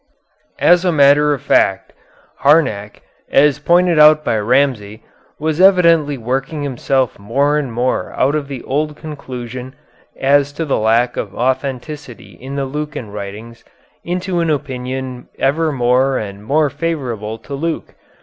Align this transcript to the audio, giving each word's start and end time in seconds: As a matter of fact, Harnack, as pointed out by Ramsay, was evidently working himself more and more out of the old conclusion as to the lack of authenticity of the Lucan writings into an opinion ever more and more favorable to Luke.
As 0.57 0.83
a 0.83 0.91
matter 0.91 1.31
of 1.31 1.43
fact, 1.43 1.93
Harnack, 2.39 3.03
as 3.29 3.59
pointed 3.59 3.99
out 3.99 4.23
by 4.25 4.35
Ramsay, 4.39 5.03
was 5.37 5.61
evidently 5.61 6.17
working 6.17 6.63
himself 6.63 7.19
more 7.19 7.55
and 7.55 7.71
more 7.71 8.11
out 8.13 8.33
of 8.33 8.47
the 8.47 8.63
old 8.63 8.95
conclusion 8.97 9.75
as 10.19 10.51
to 10.53 10.65
the 10.65 10.79
lack 10.79 11.17
of 11.17 11.35
authenticity 11.35 12.33
of 12.43 12.55
the 12.55 12.65
Lucan 12.65 13.11
writings 13.11 13.63
into 14.03 14.39
an 14.39 14.49
opinion 14.49 15.27
ever 15.37 15.71
more 15.71 16.17
and 16.17 16.43
more 16.45 16.71
favorable 16.71 17.37
to 17.37 17.53
Luke. 17.53 17.93